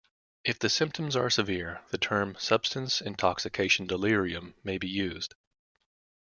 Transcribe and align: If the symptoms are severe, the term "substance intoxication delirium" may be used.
If 0.43 0.57
the 0.57 0.67
symptoms 0.67 1.15
are 1.15 1.29
severe, 1.29 1.81
the 1.91 1.99
term 1.99 2.35
"substance 2.39 3.01
intoxication 3.01 3.85
delirium" 3.85 4.55
may 4.63 4.79
be 4.79 4.87
used. 4.89 5.35